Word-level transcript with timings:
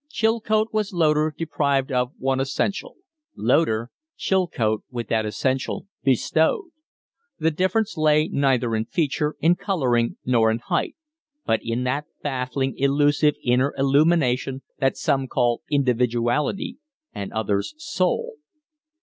Chilcote 0.09 0.73
was 0.73 0.93
Loder 0.93 1.31
deprived 1.37 1.91
of 1.91 2.11
one 2.17 2.39
essential: 2.39 2.95
Loder, 3.35 3.91
Chilcote 4.17 4.81
with 4.89 5.09
that 5.09 5.27
essential 5.27 5.85
bestowed. 6.01 6.71
The 7.37 7.51
difference 7.51 7.95
lay 7.97 8.27
neither 8.27 8.75
in 8.75 8.85
feature, 8.85 9.35
in 9.41 9.53
coloring, 9.57 10.17
nor 10.25 10.49
in 10.49 10.57
height, 10.57 10.95
but 11.45 11.59
in 11.61 11.83
that 11.83 12.05
baffling, 12.23 12.75
illusive 12.77 13.35
inner 13.43 13.75
illumination 13.77 14.63
that 14.79 14.97
some 14.97 15.27
call 15.27 15.61
individuality, 15.69 16.79
and 17.13 17.31
others 17.31 17.75
soul. 17.77 18.37